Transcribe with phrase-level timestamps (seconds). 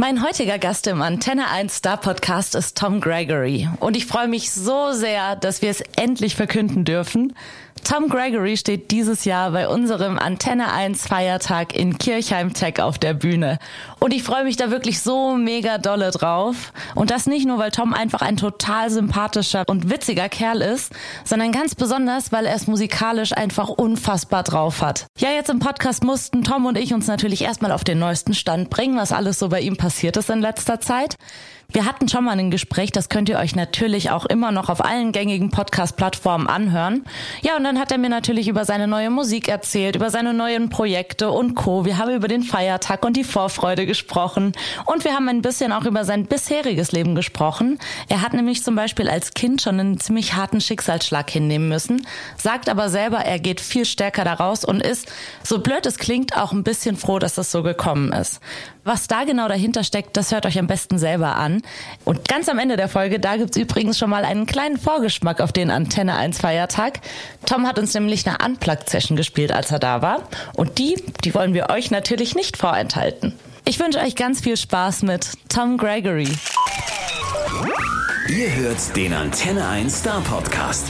[0.00, 3.68] Mein heutiger Gast im Antenne 1 Star Podcast ist Tom Gregory.
[3.80, 7.34] Und ich freue mich so sehr, dass wir es endlich verkünden dürfen.
[7.84, 13.14] Tom Gregory steht dieses Jahr bei unserem Antenne 1 Feiertag in Kirchheim Tech auf der
[13.14, 13.58] Bühne.
[13.98, 16.72] Und ich freue mich da wirklich so mega dolle drauf.
[16.94, 20.92] Und das nicht nur, weil Tom einfach ein total sympathischer und witziger Kerl ist,
[21.24, 25.06] sondern ganz besonders, weil er es musikalisch einfach unfassbar drauf hat.
[25.18, 28.70] Ja, jetzt im Podcast mussten Tom und ich uns natürlich erstmal auf den neuesten Stand
[28.70, 31.16] bringen, was alles so bei ihm passiert ist in letzter Zeit.
[31.70, 34.82] Wir hatten schon mal ein Gespräch, das könnt ihr euch natürlich auch immer noch auf
[34.82, 37.04] allen gängigen Podcast-Plattformen anhören.
[37.42, 40.70] Ja, und dann hat er mir natürlich über seine neue Musik erzählt, über seine neuen
[40.70, 41.84] Projekte und Co.
[41.84, 44.52] Wir haben über den Feiertag und die Vorfreude gesprochen
[44.86, 47.78] und wir haben ein bisschen auch über sein bisheriges Leben gesprochen.
[48.08, 52.06] Er hat nämlich zum Beispiel als Kind schon einen ziemlich harten Schicksalsschlag hinnehmen müssen,
[52.38, 55.12] sagt aber selber, er geht viel stärker daraus und ist,
[55.44, 58.40] so blöd es klingt, auch ein bisschen froh, dass das so gekommen ist.
[58.84, 61.57] Was da genau dahinter steckt, das hört euch am besten selber an.
[62.04, 65.52] Und ganz am Ende der Folge, da gibt's übrigens schon mal einen kleinen Vorgeschmack auf
[65.52, 67.00] den Antenne 1 Feiertag.
[67.46, 70.28] Tom hat uns nämlich eine Unplugged-Session gespielt, als er da war.
[70.54, 73.34] Und die, die wollen wir euch natürlich nicht vorenthalten.
[73.64, 76.28] Ich wünsche euch ganz viel Spaß mit Tom Gregory.
[78.28, 80.86] Ihr hört den Antenne 1 Star Podcast.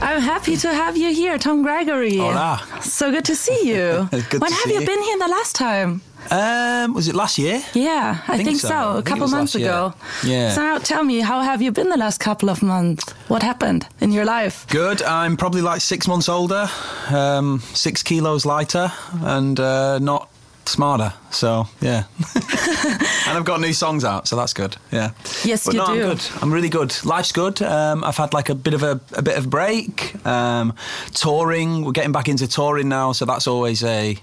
[0.00, 2.18] I'm happy to have you here, Tom Gregory.
[2.18, 2.60] Hola.
[2.82, 4.08] So good to see you.
[4.30, 4.86] Good when to have see you you.
[4.86, 6.00] been here the last time?
[6.30, 7.62] Um, was it last year?
[7.74, 8.68] Yeah, I, think think, so.
[8.68, 8.74] so.
[8.74, 9.94] I A couple months ago.
[10.24, 10.50] Yeah.
[10.50, 13.04] So now tell me, how have you been the last couple of months?
[13.28, 14.66] What happened in your life?
[14.68, 15.02] Good.
[15.02, 16.68] I'm probably like six months older,
[17.10, 20.28] um, six kilos lighter, and uh, not
[20.68, 21.12] smarter.
[21.30, 24.76] So yeah, and I've got new songs out, so that's good.
[24.92, 25.10] Yeah.
[25.44, 25.92] Yes, but you no, do.
[25.92, 26.28] I'm good.
[26.42, 26.94] I'm really good.
[27.04, 27.60] Life's good.
[27.62, 30.14] Um, I've had like a bit of a, a bit of break.
[30.26, 30.72] Um,
[31.12, 31.84] touring.
[31.84, 34.16] We're getting back into touring now, so that's always a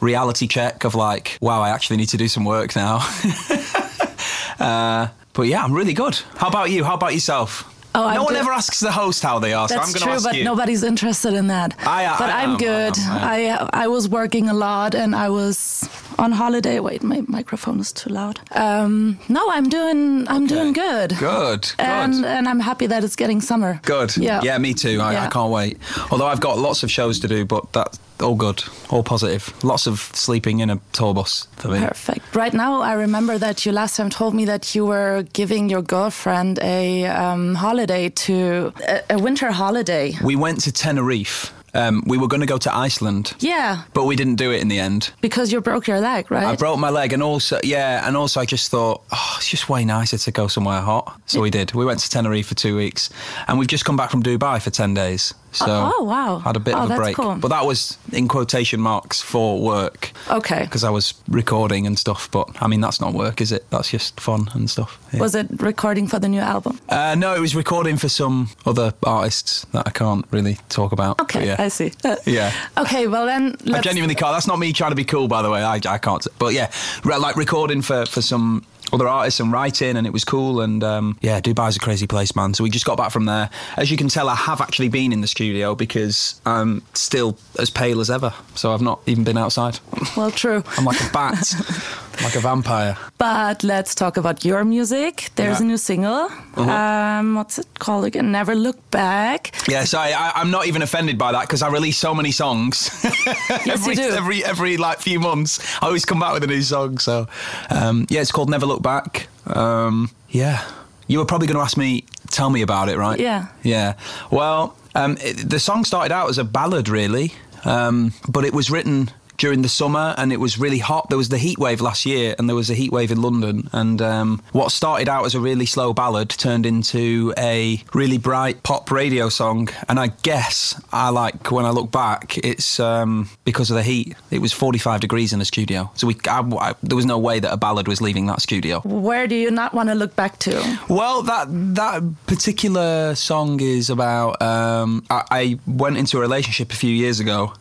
[0.00, 2.98] reality check of like, wow, I actually need to do some work now.
[4.58, 6.16] uh, but yeah, I'm really good.
[6.36, 6.84] How about you?
[6.84, 7.66] How about yourself?
[7.92, 8.36] Oh, no I'm one good.
[8.42, 10.44] ever asks the host how they are, so I'm That's going to true, but you.
[10.44, 11.74] nobody's interested in that.
[11.80, 12.98] I- I- but I I'm am, I good.
[12.98, 15.88] am, I I was working a lot, and I was
[16.18, 16.80] on holiday.
[16.80, 18.40] Wait, my microphone is too loud.
[18.52, 21.10] Um, no, I'm doing I'm doing good.
[21.18, 21.74] Good, good.
[21.78, 23.80] And and I'm happy that it's getting summer.
[23.82, 24.16] Good.
[24.16, 24.40] Yeah.
[24.42, 25.00] Yeah, me too.
[25.00, 25.26] I, Yeah.
[25.26, 25.78] I can't wait.
[26.10, 29.52] Although I've got lots of shows to do, but that's all good, all positive.
[29.64, 31.78] Lots of sleeping in a tour bus for me.
[31.80, 32.34] Perfect.
[32.34, 35.82] Right now, I remember that you last time told me that you were giving your
[35.82, 40.14] girlfriend a um, holiday to a, a winter holiday.
[40.22, 41.52] We went to Tenerife.
[41.72, 44.66] Um, we were going to go to Iceland, Yeah, but we didn't do it in
[44.66, 45.12] the end.
[45.20, 46.42] because you broke your leg, right?
[46.42, 49.68] I broke my leg, and also, yeah, and also, I just thought, oh, it's just
[49.68, 51.20] way nicer to go somewhere hot.
[51.26, 51.72] So we did.
[51.72, 53.08] We went to Tenerife for two weeks,
[53.46, 55.32] and we've just come back from Dubai for ten days.
[55.52, 56.38] So Oh, oh, wow.
[56.38, 57.34] had a bit Oh, of a break, cool.
[57.36, 60.12] but that was in quotation marks for work.
[60.30, 60.62] Okay.
[60.64, 62.30] because I was recording and stuff.
[62.30, 63.68] But I mean, that's not work, is it?
[63.70, 64.98] That's just fun and stuff.
[65.12, 65.20] Yeah.
[65.20, 66.78] Was it recording for the new album?
[66.88, 71.20] Uh, no, it was recording for some other artists that I can't really talk about.
[71.20, 71.56] Okay, yeah.
[71.58, 71.92] I see.
[72.26, 72.52] Yeah.
[72.78, 74.32] Okay, well then I genuinely can't.
[74.32, 75.62] That's not me trying to be cool, by the way.
[75.62, 76.24] I, I can't.
[76.38, 76.70] But yeah,
[77.04, 80.60] re- like recording for, for some other artists and writing, and it was cool.
[80.60, 82.54] And um, yeah, Dubai's a crazy place, man.
[82.54, 83.50] So we just got back from there.
[83.76, 87.70] As you can tell, I have actually been in the studio because I'm still as
[87.70, 88.32] pale as ever.
[88.54, 89.78] So I've not even been outside.
[90.16, 90.62] Well, true.
[90.76, 91.38] I'm like a bat,
[92.22, 92.96] like a vampire.
[93.18, 95.30] But let's talk about your music.
[95.36, 95.64] There's Yeah.
[95.64, 96.28] A new single.
[96.56, 98.30] Um, what's it called again?
[98.32, 99.54] Never Look Back.
[99.68, 102.32] Yeah, so I, I, I'm not even offended by that because I release so many
[102.32, 102.90] songs.
[103.66, 104.16] Yes, every, you do.
[104.16, 106.98] Every every like few months, I always come back with a new song.
[106.98, 107.26] So
[107.68, 109.28] um, yeah, it's called Never Look Back.
[109.46, 110.64] Um, yeah,
[111.08, 113.18] you were probably going to ask me, tell me about it, right?
[113.20, 113.48] Yeah.
[113.62, 113.94] Yeah.
[114.30, 117.32] Well, um, it, the song started out as a ballad, really,
[117.64, 121.08] um, but it was written during the summer and it was really hot.
[121.08, 123.68] There was the heat wave last year and there was a heat wave in London.
[123.72, 128.62] And um, what started out as a really slow ballad turned into a really bright
[128.62, 129.68] pop radio song.
[129.88, 134.14] And I guess I like, when I look back, it's um, because of the heat.
[134.30, 135.90] It was 45 degrees in the studio.
[135.96, 138.80] So we, I, I- there was no way that a ballad was leaving that studio.
[138.80, 140.78] Where do you not want to look back to?
[140.88, 144.40] Well, that that particular song is about.
[144.42, 147.54] Um, I, I went into a relationship a few years ago,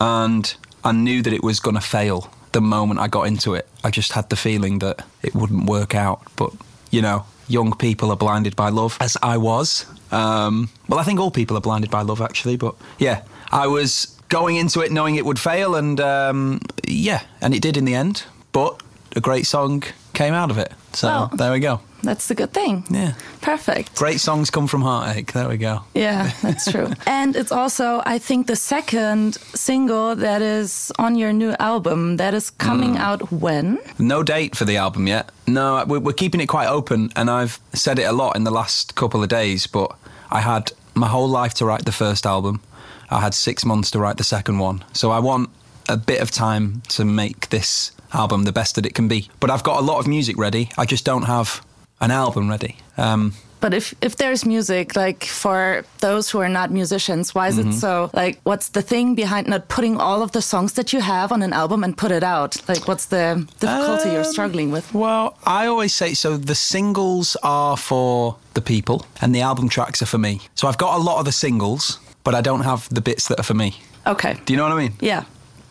[0.00, 0.54] and
[0.84, 3.68] I knew that it was going to fail the moment I got into it.
[3.82, 6.22] I just had the feeling that it wouldn't work out.
[6.36, 6.52] But
[6.90, 9.86] you know, young people are blinded by love, as I was.
[10.12, 12.56] Um, well, I think all people are blinded by love, actually.
[12.56, 17.54] But yeah, I was going into it knowing it would fail, and um, yeah, and
[17.54, 18.24] it did in the end.
[18.52, 18.80] But
[19.16, 19.82] a great song,
[20.14, 20.72] came out of it.
[20.92, 21.80] So Well- there we go.
[22.04, 22.84] That's the good thing.
[22.90, 23.14] Yeah.
[23.40, 23.94] Perfect.
[23.96, 25.32] Great songs come from heartache.
[25.32, 25.80] There we go.
[25.94, 26.92] Yeah, that's true.
[27.06, 32.34] and it's also, I think, the second single that is on your new album that
[32.34, 33.00] is coming mm.
[33.00, 33.78] out when?
[33.98, 35.30] No date for the album yet.
[35.46, 38.94] No, we're keeping it quite open, and I've said it a lot in the last
[38.94, 39.66] couple of days.
[39.66, 39.90] But
[40.30, 42.60] I had my whole life to write the first album.
[43.10, 45.50] I had six months to write the second one, so I want
[45.88, 49.28] a bit of time to make this album the best that it can be.
[49.40, 50.68] But I've got a lot of music ready.
[50.78, 51.60] I just don't have
[52.00, 52.76] an album ready.
[52.96, 57.56] Um, But if, if there's music, like for those who are not musicians, why is
[57.56, 57.70] Mm-hmm.
[57.70, 58.10] it so?
[58.12, 61.42] Like, what's the thing behind not putting all of the songs that you have on
[61.42, 62.56] an album and put it out?
[62.68, 64.92] Like, what's the difficulty you're Um, struggling with?
[64.92, 66.36] Well, I always say so.
[66.36, 70.40] The singles are for the people, and the album tracks are for me.
[70.54, 73.38] So I've got a lot of the singles, but I don't have the bits that
[73.40, 73.70] are for me.
[74.06, 74.34] Okay.
[74.44, 74.92] Do you know what I mean?
[75.00, 75.22] Yeah.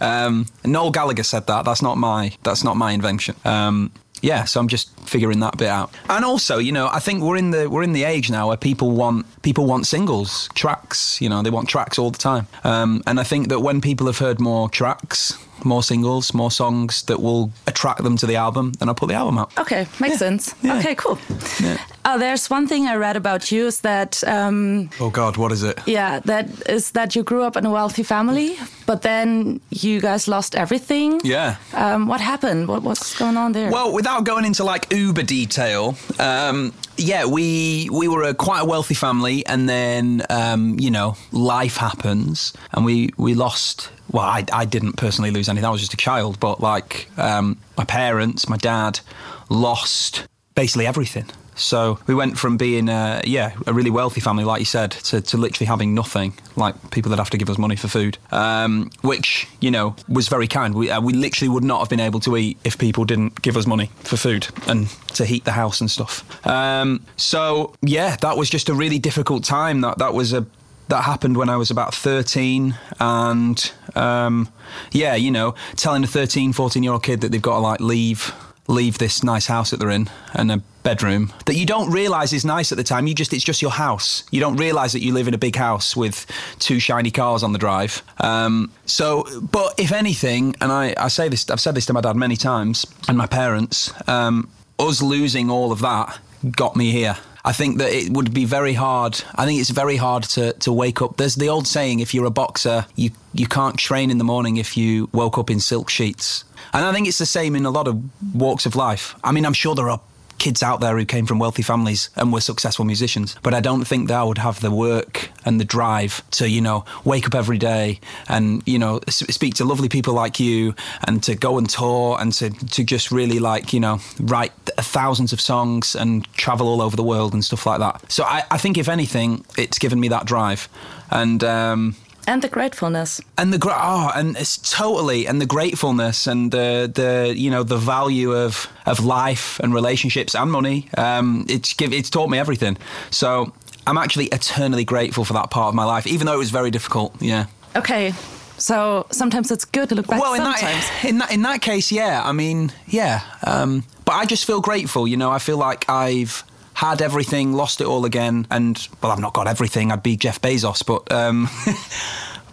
[0.03, 1.65] Um, Noel Gallagher said that.
[1.65, 2.35] That's not my.
[2.43, 3.35] That's not my invention.
[3.45, 3.91] Um,
[4.23, 5.93] yeah, so I'm just figuring that bit out.
[6.09, 8.57] And also, you know, I think we're in the we're in the age now where
[8.57, 11.21] people want people want singles, tracks.
[11.21, 12.47] You know, they want tracks all the time.
[12.63, 17.03] Um, and I think that when people have heard more tracks, more singles, more songs
[17.03, 19.57] that will attract them to the album, then I'll put the album out.
[19.59, 20.53] Okay, makes sense.
[20.61, 20.77] Yeah.
[20.79, 21.17] Okay, cool.
[21.61, 21.77] Yeah.
[22.05, 25.63] Oh, there's one thing I read about you is that, um, Oh God, what is
[25.63, 25.79] it?
[25.85, 30.27] yeah, that is that you grew up in a wealthy family, but then you guys
[30.27, 31.21] lost everything.
[31.23, 31.55] Yeah.
[31.73, 32.67] Um, what happened?
[32.67, 33.71] What, what's going on there?
[33.71, 38.65] Well, without going into like uber detail, um, yeah, we we were a quite a
[38.65, 43.89] wealthy family, and then um, you know life happens, and we we lost.
[44.13, 45.65] Well, I, I didn't personally lose anything.
[45.65, 49.01] I was just a child, but like um, my parents, my dad,
[49.49, 50.25] lost
[50.55, 51.25] basically everything.
[51.55, 55.21] So we went from being, uh, yeah, a really wealthy family, like you said, to,
[55.21, 58.89] to literally having nothing, like people that have to give us money for food, um,
[59.01, 60.73] which, you know, was very kind.
[60.73, 63.55] We, uh, we literally would not have been able to eat if people didn't give
[63.55, 66.23] us money for food and to heat the house and stuff.
[66.47, 69.81] Um, so, yeah, that was just a really difficult time.
[69.81, 70.47] That, that was a
[70.89, 74.51] that happened when I was about 13 and um,
[74.91, 77.79] yeah you know telling a 13 14 year old kid that they've got to like
[77.79, 78.33] leave
[78.67, 82.45] leave this nice house that they're in and a bedroom that you don't realize is
[82.45, 84.23] nice at the time you just it's just your house.
[84.31, 86.25] You don't realize that you live in a big house with
[86.59, 88.03] two shiny cars on the drive.
[88.19, 92.01] Um, so but if anything and I, I say this I've said this to my
[92.01, 96.19] dad many times and my parents um, us losing all of that
[96.51, 99.21] got me here I think that it would be very hard.
[99.35, 101.17] I think it's very hard to, to wake up.
[101.17, 104.57] There's the old saying: if you're a boxer, you you can't train in the morning
[104.57, 106.45] if you woke up in silk sheets.
[106.71, 108.01] And I think it's the same in a lot of
[108.33, 109.15] walks of life.
[109.23, 109.99] I mean, I'm sure there are
[110.37, 113.85] kids out there who came from wealthy families and were successful musicians, but I don't
[113.85, 117.57] think they would have the work and the drive to you know wake up every
[117.57, 120.75] day and you know speak to lovely people like you
[121.05, 125.33] and to go and tour and to to just really like you know write thousands
[125.33, 128.11] of songs and travel all over the world and stuff like that.
[128.11, 130.69] So I, I think if anything, it's given me that drive,
[131.09, 131.43] and.
[131.43, 131.95] Um,
[132.27, 133.21] and the gratefulness.
[133.37, 137.63] and the gra- oh, and it's totally and the gratefulness and the the you know
[137.63, 140.89] the value of of life and relationships and money.
[140.97, 142.77] Um, it's give it's taught me everything.
[143.09, 143.53] So
[143.85, 146.71] I'm actually eternally grateful for that part of my life, even though it was very
[146.71, 147.13] difficult.
[147.21, 147.45] Yeah.
[147.75, 148.13] Okay,
[148.57, 150.21] so sometimes it's good to look back.
[150.21, 150.87] well, in sometimes.
[150.87, 152.21] that in that in that case, yeah.
[152.23, 153.21] I mean, yeah.
[153.45, 155.07] Um, but I just feel grateful.
[155.07, 156.43] You know, I feel like I've
[156.73, 159.91] had everything, lost it all again, and well, I've not got everything.
[159.91, 161.11] I'd be Jeff Bezos, but.
[161.11, 161.49] Um,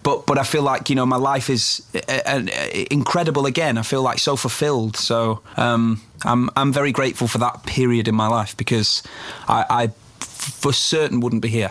[0.03, 2.43] But, but I feel like you know my life is uh, uh,
[2.91, 3.77] incredible again.
[3.77, 4.97] I feel like so fulfilled.
[4.97, 9.03] So um, I'm I'm very grateful for that period in my life because
[9.47, 9.89] I, I
[10.21, 11.69] for certain wouldn't be here.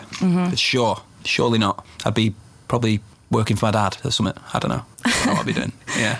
[0.50, 1.84] For sure, surely not.
[2.04, 2.34] I'd be
[2.68, 3.00] probably
[3.32, 4.40] working for my dad or something.
[4.54, 4.84] I don't know.
[5.04, 5.72] I don't know what I'd be doing.
[6.00, 6.16] Yeah.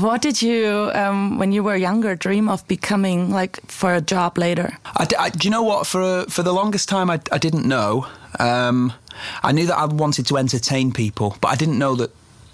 [0.00, 4.38] What did you, um, when you were younger, dream of becoming like for a job
[4.38, 4.68] later?
[5.00, 5.86] I, I- do you know what?
[5.86, 8.06] For for the longest time, I, I didn't know.
[8.38, 8.92] Um,
[9.42, 12.10] I knew that I wanted to entertain people, but I didn't know that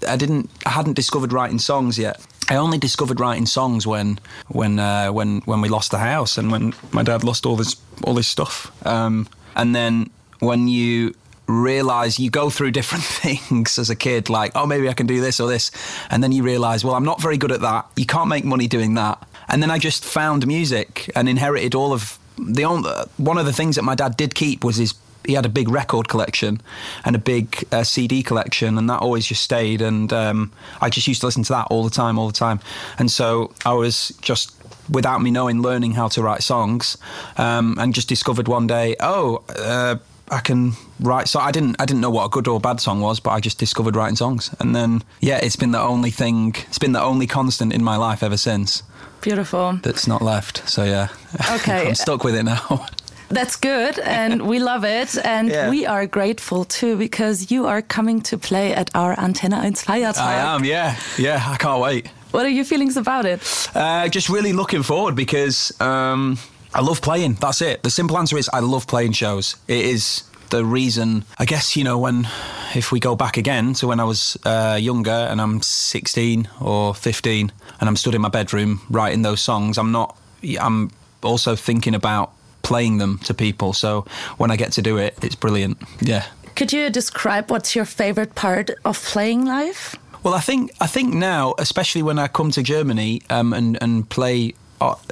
[0.08, 0.48] I didn't.
[0.66, 2.16] I hadn't discovered writing songs yet.
[2.52, 4.18] I only discovered writing songs when
[4.48, 7.76] when uh, when when we lost the house and when my dad lost all this
[8.04, 8.70] all this stuff.
[8.86, 10.10] Um, and then
[10.40, 11.14] when you
[11.50, 15.20] realize you go through different things as a kid like oh maybe i can do
[15.20, 15.70] this or this
[16.10, 18.66] and then you realize well i'm not very good at that you can't make money
[18.66, 23.38] doing that and then i just found music and inherited all of the only, one
[23.38, 24.94] of the things that my dad did keep was his
[25.26, 26.60] he had a big record collection
[27.04, 29.82] and a big uh, CD collection, and that always just stayed.
[29.82, 32.60] And um, I just used to listen to that all the time, all the time.
[32.98, 34.54] And so I was just,
[34.88, 36.96] without me knowing, learning how to write songs,
[37.36, 39.42] um, and just discovered one day, oh.
[39.48, 39.96] Uh,
[40.30, 41.28] I can write.
[41.28, 41.76] So I didn't.
[41.80, 44.16] I didn't know what a good or bad song was, but I just discovered writing
[44.16, 46.54] songs, and then yeah, it's been the only thing.
[46.68, 48.82] It's been the only constant in my life ever since.
[49.20, 49.78] Beautiful.
[49.82, 50.62] that's not left.
[50.68, 51.08] So yeah,
[51.56, 51.88] Okay.
[51.88, 52.86] I'm stuck with it now.
[53.32, 55.16] That's good, and we love it.
[55.24, 55.70] And Yeah.
[55.70, 60.18] we are grateful too because you are coming to play at our Antenna 1 Feiertag.
[60.18, 61.40] I am, yeah, yeah.
[61.46, 62.08] I can't wait.
[62.32, 63.40] What are your feelings about it?
[63.74, 66.38] Uh, just really looking forward because um,
[66.74, 67.34] I love playing.
[67.34, 67.82] That's it.
[67.82, 69.56] The simple answer is I love playing shows.
[69.66, 71.24] It is the reason.
[71.38, 72.28] I guess you know when,
[72.74, 76.94] if we go back again to when I was uh, younger and I'm 16 or
[76.94, 79.78] 15 and I'm stood in my bedroom writing those songs.
[79.78, 80.16] I'm not.
[80.60, 80.90] I'm
[81.22, 83.72] also thinking about playing them to people.
[83.72, 85.78] So when I get to do it, it's brilliant.
[86.00, 86.26] Yeah.
[86.54, 89.96] Could you describe what's your favorite part of playing live?
[90.22, 94.08] Well, I think I think now, especially when I come to Germany um, and and
[94.08, 94.54] play,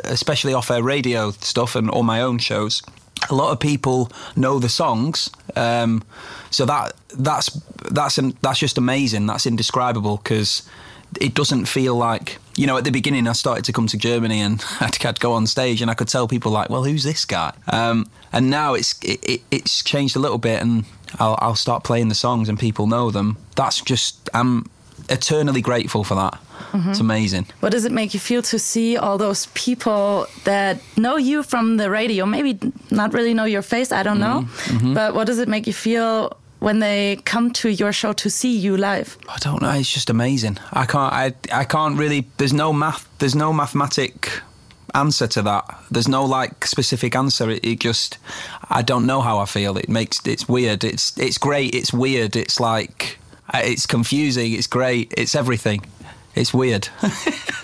[0.04, 2.82] especially off air radio stuff and all my own shows,
[3.30, 5.30] a lot of people know the songs.
[5.56, 6.02] Um,
[6.50, 7.50] so that that's
[7.90, 9.26] that's an, that's just amazing.
[9.26, 10.68] That's indescribable because
[11.20, 14.40] it doesn't feel like you know at the beginning I started to come to Germany
[14.40, 17.54] and I'd, go on stage and I could tell people like, well, who's this guy?
[17.68, 20.84] Um, and now it's it, it, it's changed a little bit and
[21.18, 23.38] I'll, I'll start playing the songs and people know them.
[23.56, 24.66] That's just I'm
[25.08, 26.38] eternally grateful for that.
[26.72, 26.90] Mm-hmm.
[26.90, 27.46] It's amazing.
[27.60, 31.78] What does it make you feel to see all those people that know you from
[31.78, 32.26] the radio?
[32.26, 32.58] Maybe
[32.90, 34.40] not really know your face, I don't mm-hmm.
[34.40, 34.78] know.
[34.78, 34.94] Mm-hmm.
[34.94, 38.56] But what does it make you feel when they come to your show to see
[38.56, 39.16] you live?
[39.28, 39.70] I don't know.
[39.70, 40.58] It's just amazing.
[40.72, 41.12] I can't.
[41.12, 41.34] I.
[41.52, 42.26] I can't really.
[42.36, 43.08] There's no math.
[43.18, 44.30] There's no mathematic
[44.94, 45.64] answer to that.
[45.90, 47.50] There's no like specific answer.
[47.50, 48.18] It, it just.
[48.68, 49.78] I don't know how I feel.
[49.78, 50.20] It makes.
[50.26, 50.84] It's weird.
[50.84, 51.16] It's.
[51.16, 51.74] It's great.
[51.74, 52.36] It's weird.
[52.36, 53.18] It's like.
[53.54, 54.52] It's confusing.
[54.52, 55.12] It's great.
[55.16, 55.84] It's everything.
[56.34, 56.88] It's weird.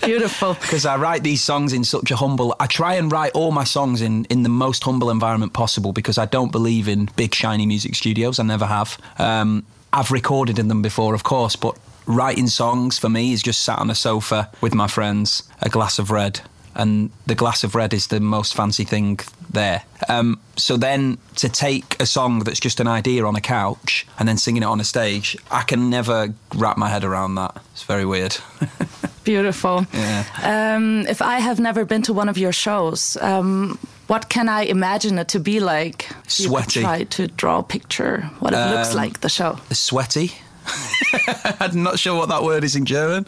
[0.03, 0.53] Beautiful.
[0.61, 2.55] because I write these songs in such a humble.
[2.59, 6.17] I try and write all my songs in in the most humble environment possible because
[6.17, 8.39] I don't believe in big shiny music studios.
[8.39, 8.97] I never have.
[9.17, 13.61] Um, I've recorded in them before, of course, but writing songs for me is just
[13.61, 16.41] sat on a sofa with my friends, a glass of red.
[16.75, 19.19] And the glass of red is the most fancy thing
[19.53, 19.83] there.
[20.09, 24.27] Um, so then to take a song that's just an idea on a couch and
[24.27, 27.55] then singing it on a stage, I can never wrap my head around that.
[27.73, 28.37] It's very weird.
[29.23, 29.85] Beautiful.
[29.93, 30.23] Yeah.
[30.43, 33.77] Um, if I have never been to one of your shows, um,
[34.07, 36.09] what can I imagine it to be like?
[36.27, 36.81] Sweaty.
[36.81, 39.57] try to draw a picture what it looks Um, like, the show.
[39.71, 40.31] sweaty.
[41.59, 43.25] I'm not sure what that word is in German.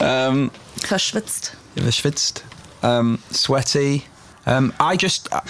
[0.00, 1.54] Um, Verschwitzt.
[1.76, 2.42] verschwitzt.
[2.84, 4.04] Um, sweaty.
[4.46, 5.40] Um, I just, uh,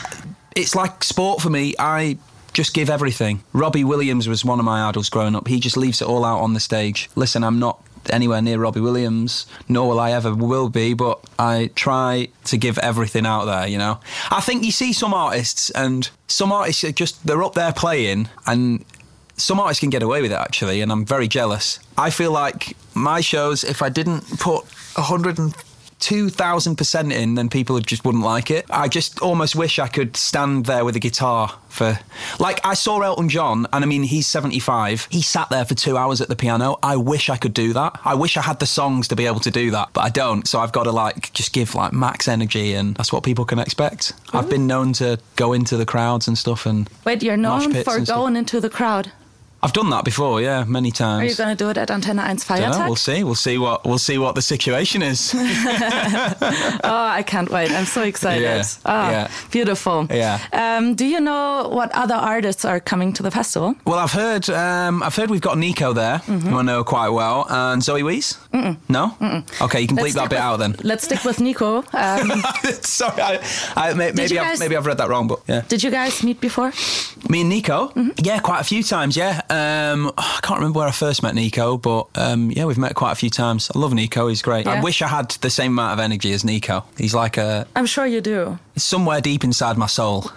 [0.55, 1.75] it's like sport for me.
[1.79, 2.17] I
[2.53, 3.43] just give everything.
[3.53, 5.49] Robbie Williams was one of my idols growing up.
[5.49, 7.11] He just leaves it all out on the stage.
[7.17, 11.71] Listen, I'm not anywhere near Robbie Williams, nor will I ever will be, but I
[11.75, 13.99] try to give everything out there, you know.
[14.31, 18.29] I think you see some artists and some artists are just they're up there playing
[18.47, 18.85] and
[19.37, 21.81] some artists can get away with it actually, and I'm very jealous.
[21.99, 24.65] I feel like my shows, if I didn't put
[24.97, 25.55] a hundred and
[26.05, 28.67] two thousand percent in, then people just wouldn't like it.
[28.69, 31.99] I just almost wish I could stand there with a guitar for,
[32.39, 35.09] like I saw Elton John, and I mean he's seventy five.
[35.11, 36.79] He sat there for two hours at the piano.
[36.83, 37.99] I wish I could do that.
[38.05, 40.47] I wish I had the songs to be able to do that, but I don't.
[40.47, 43.59] So I've got to like just give like max energy, and that's what people can
[43.59, 44.13] expect.
[44.35, 47.99] I've been known to go into the crowds and stuff, and Wait, you're known for
[48.01, 49.11] going into the crowd.
[49.65, 51.23] I've done that before, yeah, many times.
[51.23, 52.87] Are you going to do it at Antenna 1 Dunno, Feiertag?
[52.87, 53.25] we'll see.
[53.25, 55.35] We'll see what we'll see what the situation is.
[56.85, 57.71] Oh, I can't wait.
[57.71, 58.43] I'm so excited.
[58.43, 59.31] Yeah, Ah, yeah.
[59.51, 60.07] Beautiful.
[60.11, 60.39] Yeah.
[60.53, 63.75] Um, do you know what other artists are coming to the festival?
[63.87, 66.49] well, I've heard um, I've heard we've got Nico there, Mm-hmm.
[66.49, 68.39] who I know quite well, and Zoe Wees.
[68.89, 69.17] No,
[69.61, 70.77] okay, you can bleep that bit with- out then.
[70.83, 71.79] Let's stick with Nico.
[71.93, 72.31] Um,
[72.83, 73.41] Sorry, I,
[73.77, 75.63] I, may- maybe you I've, maybe I've read that wrong, but yeah.
[75.69, 76.73] did you guys meet before?
[77.29, 78.11] Me and Nico, Mm-hmm.
[78.23, 79.17] yeah, quite a few times.
[79.17, 82.95] Yeah, um, I can't remember where I first met Nico, but um, yeah, we've met
[82.95, 83.71] quite a few times.
[83.75, 84.67] I love Nico; he's great.
[84.67, 86.85] I wish I had the same amount of energy as Nico.
[86.99, 88.59] He's like a I'm sure you do.
[88.77, 90.23] somewhere deep inside my soul.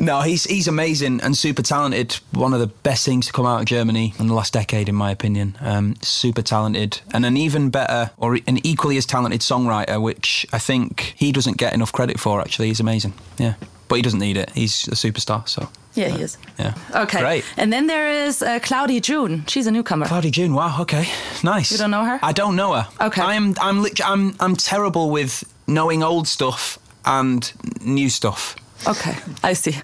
[0.00, 2.18] no, he's he's amazing and super talented.
[2.32, 4.94] One of the best things to come out of Germany in the last decade, in
[4.94, 5.56] my opinion.
[5.60, 10.58] Um, super talented and an even better or an equally as talented songwriter, which I
[10.58, 12.40] think he doesn't get enough credit for.
[12.40, 13.14] Actually, he's amazing.
[13.38, 13.54] Yeah,
[13.88, 14.50] but he doesn't need it.
[14.50, 15.48] He's a superstar.
[15.48, 16.38] So Yeah, he is.
[16.58, 16.74] yeah.
[16.94, 17.20] Okay.
[17.20, 17.44] great.
[17.56, 19.44] And then there is uh, Cloudy June.
[19.46, 20.06] She's a newcomer.
[20.06, 20.52] Cloudy June.
[20.54, 20.80] Wow.
[20.82, 21.06] Okay.
[21.42, 21.70] Nice.
[21.72, 22.18] You don't know her?
[22.22, 22.88] I don't know her.
[23.00, 23.22] Okay.
[23.22, 23.54] I'm.
[23.60, 23.84] I'm.
[24.04, 24.34] I'm.
[24.40, 28.56] I'm terrible with knowing old stuff and new stuff.
[28.86, 29.76] Okay, I see.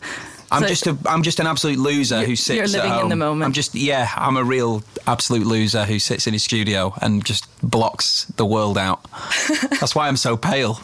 [0.53, 0.97] I'm So- just a.
[1.07, 2.57] I'm just an absolute loser who sits.
[2.57, 3.47] you're at living in the moment.
[3.47, 3.75] I'm just.
[3.75, 4.09] Yeah.
[4.17, 8.77] I'm a real absolute loser who sits in his studio and just blocks the world
[8.77, 9.01] out.
[9.81, 10.81] That's why I'm so pale.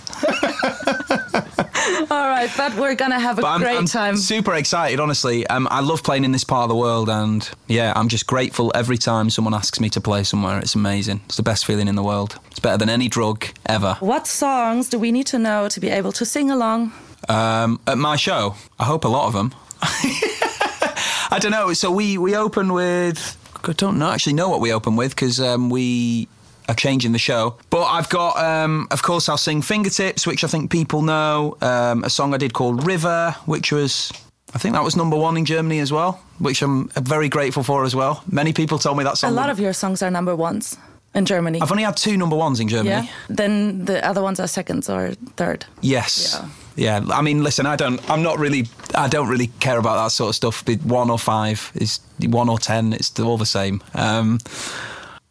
[2.11, 4.17] All right, but we're gonna have a But I'm, great I'm time.
[4.17, 5.47] super excited, honestly.
[5.49, 8.71] Um, I love playing in this part of the world, and yeah, I'm just grateful
[8.75, 10.59] every time someone asks me to play somewhere.
[10.61, 11.21] It's amazing.
[11.27, 12.39] It's the best feeling in the world.
[12.51, 13.97] It's better than any drug ever.
[14.01, 16.93] What songs do we need to know to be able to sing along?
[17.29, 19.55] Um, at my show, I hope a lot of them.
[19.83, 21.73] I don't know.
[21.73, 23.37] So we we open with.
[23.69, 26.29] I don't know, actually know what we open with because um, we
[26.69, 27.57] are changing the show.
[27.71, 31.57] But I've got, um, of course, I'll sing Fingertips, which I think people know.
[31.61, 34.13] Um, a song I did called River, which was.
[34.55, 37.85] I think that was number one in Germany as well, which I'm very grateful for
[37.85, 38.23] as well.
[38.31, 39.33] Many people told me that song.
[39.33, 40.77] A lot of your songs are number ones
[41.15, 41.61] in Germany.
[41.61, 42.91] I've only had two number ones in Germany.
[42.91, 43.07] yeah.
[43.29, 45.67] Then the other ones are seconds or third.
[45.81, 46.41] Yes.
[46.77, 47.05] Yeah.
[47.11, 48.01] I mean, listen, I don't.
[48.09, 48.69] I'm not really.
[48.95, 50.65] I don't really care about that sort of stuff.
[50.85, 52.93] One or five is one or ten.
[52.93, 53.83] It's all the same.
[53.95, 54.39] Um,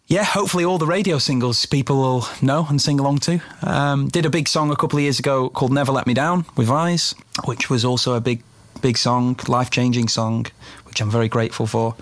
[0.08, 0.24] yeah.
[0.24, 3.40] Hopefully, all the radio singles people will know and sing along to.
[3.62, 6.46] Um, did a big song a couple of years ago called "Never Let Me Down"
[6.56, 8.42] with Eyes, which was also a big,
[8.82, 10.46] big song, life changing song,
[10.86, 11.96] which I'm very grateful for.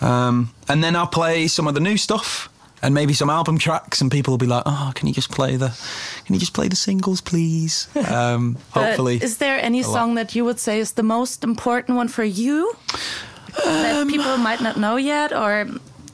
[0.00, 2.48] Um, and then I'll play some of the new stuff.
[2.82, 5.56] And maybe some album tracks, and people will be like, "Oh, can you just play
[5.56, 5.72] the,
[6.26, 10.34] can you just play the singles, please?" Um, But hopefully, is there any song that
[10.36, 12.76] you would say is the most important one for you
[13.64, 15.66] that Um, people might not know yet, or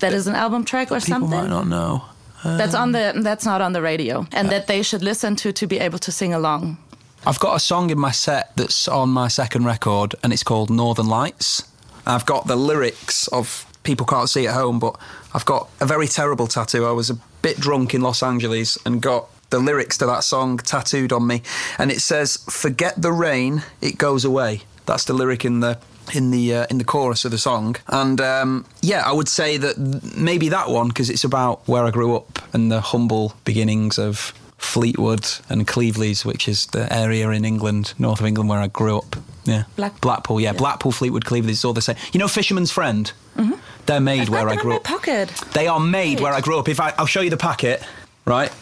[0.02, 2.04] that is an album track or people something People might not know.
[2.44, 5.66] that's on the that's not on the radio and that they should listen to to
[5.66, 6.76] be able to sing along?
[7.24, 10.70] I've got a song in my set that's on my second record, and it's called
[10.70, 11.62] Northern Lights.
[12.04, 14.96] I've got the lyrics of people can't see at home, but
[15.32, 16.84] I've got a very terrible tattoo.
[16.84, 20.58] I was a bit drunk in Los Angeles and got the lyrics to that song
[20.58, 21.42] tattooed on me,
[21.78, 25.78] and it says, "Forget the rain, it goes away." That's the lyric in the
[26.14, 29.56] in the uh, in the chorus of the song, and um, yeah, I would say
[29.58, 29.78] that
[30.16, 34.32] maybe that one because it's about where I grew up and the humble beginnings of
[34.58, 38.98] Fleetwood and Cleveleys, which is the area in England, north of England, where I grew
[38.98, 39.16] up.
[39.44, 40.40] Yeah, Black- Blackpool.
[40.40, 41.96] Yeah, Blackpool, Fleetwood, Cleveleys, it's all the same.
[42.12, 43.10] You know, Fisherman's Friend.
[43.86, 44.34] They're made Mm-hmm.
[44.34, 44.84] I've where I grew up.
[44.84, 45.28] pocket.
[45.54, 46.68] They are made where I grew up.
[46.68, 47.82] If I, I'll show you the packet.
[48.24, 48.52] Right.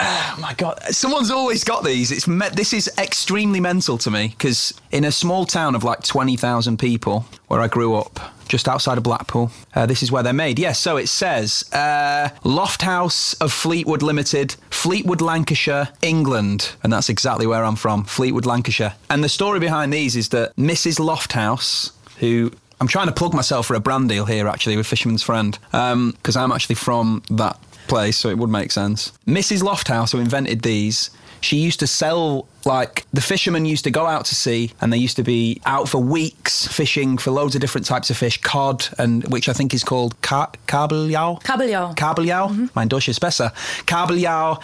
[0.00, 0.80] Oh my god!
[0.90, 2.10] Someone's always got these.
[2.10, 6.02] It's me- this is extremely mental to me because in a small town of like
[6.02, 10.22] twenty thousand people, where I grew up, just outside of Blackpool, uh, this is where
[10.24, 10.58] they're made.
[10.58, 10.80] Yes.
[10.80, 17.64] so it says uh, Lofthouse of Fleetwood Limited, Fleetwood, Lancashire, England, and that's exactly where
[17.64, 18.94] I'm from, Fleetwood, Lancashire.
[19.10, 20.98] And the story behind these is that Mrs.
[20.98, 25.22] Lofthouse, who I'm trying to plug myself for a brand deal here, actually, with Fisherman's
[25.22, 29.12] Friend, um, because I'm actually from that place, so it would make sense.
[29.26, 29.62] Mrs.
[29.62, 31.10] Lofthouse, who invented these,
[31.40, 34.96] she used to sell like the fishermen used to go out to sea and they
[34.96, 38.86] used to be out for weeks fishing for loads of different types of fish, cod,
[38.98, 41.42] and which I think is called ka- kabeljau.
[41.42, 41.96] Kabeljau.
[41.96, 42.48] Kabeljau.
[42.48, 42.66] Mm-hmm.
[42.74, 43.52] Mein Deutsch ist besser.
[43.86, 44.60] Kabeljau,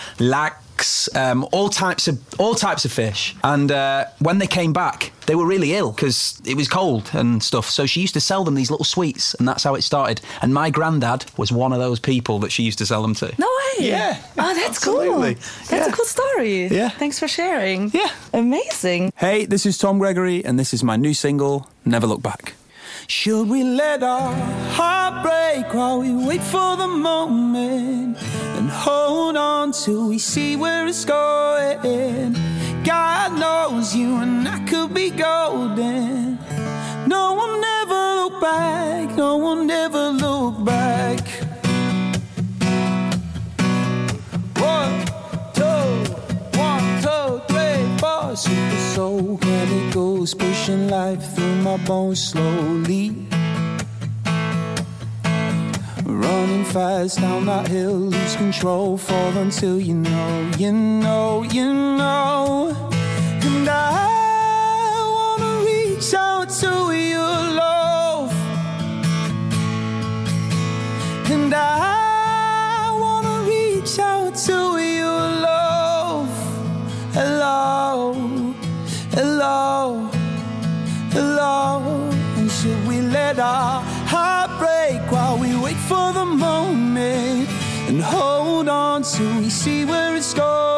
[0.75, 3.35] lachs, um, all types of all types of fish.
[3.43, 7.43] And uh, when they came back, they were really ill because it was cold and
[7.43, 7.69] stuff.
[7.71, 10.21] So she used to sell them these little sweets, and that's how it started.
[10.43, 13.33] And my granddad was one of those people that she used to sell them to.
[13.39, 13.47] No
[13.79, 13.87] way.
[13.87, 15.35] Yeah, Oh, that's absolutely.
[15.35, 15.43] cool.
[15.69, 15.87] That's Yeah.
[15.89, 16.67] a cool story.
[16.69, 16.91] Yeah.
[16.91, 17.91] Thanks for sharing.
[17.93, 18.09] Yeah.
[18.33, 19.13] Amazing.
[19.17, 22.55] Hey, this is Tom Gregory, and this is my new single, Never Look Back.
[23.07, 24.33] Should we let our
[24.71, 28.17] heart break while we wait for the moment and
[28.75, 32.33] hold on till we see where it's going?
[32.85, 36.39] God knows you and I could be golden.
[37.07, 41.21] No one ever look back, no one ever look back.
[44.59, 44.95] One,
[45.55, 45.89] two,
[46.59, 48.37] one, two, three, four.
[48.37, 53.24] Super soul chemicals pushing life through my bones slowly.
[56.15, 62.73] Running fast down that hill, lose control, fall until you know, you know, you know.
[63.43, 68.33] And I wanna reach out to your love.
[71.33, 76.29] And I wanna reach out to your love.
[77.13, 78.13] Hello,
[79.17, 80.09] hello,
[81.11, 81.83] hello.
[82.37, 83.74] And should we let our
[88.05, 90.74] hold on till we see where it's going?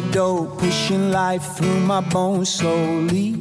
[0.00, 3.34] antidote, pushing life through my bones slowly.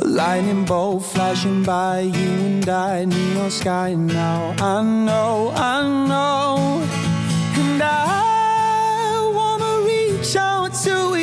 [0.00, 4.54] A lightning bolt flashing by you and I, neon sky now.
[4.58, 6.82] I know, I know,
[7.60, 11.17] and I wanna reach out to.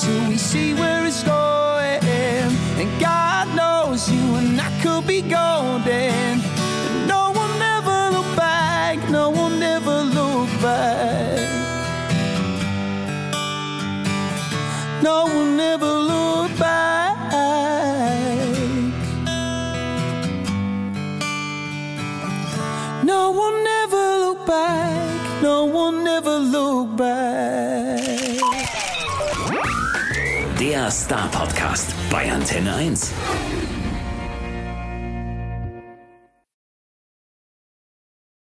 [0.00, 0.77] till we see
[30.90, 33.12] Star Podcast bei Antenne 1.